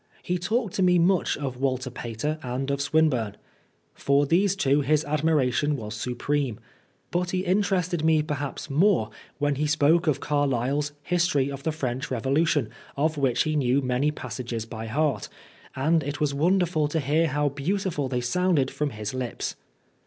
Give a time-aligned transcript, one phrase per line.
[0.23, 3.37] He talked to me much of Walter Pater and of Swin burne.
[3.93, 6.59] For these two his admiration was supreme.
[7.11, 12.09] But he interested me, perhaps, more when he spoke of Carlyle's History of the French
[12.09, 15.29] Revolution, of which he knew many passages by heart,
[15.75, 19.55] and it was wonderful to hear how beautiful they sounded from his lips.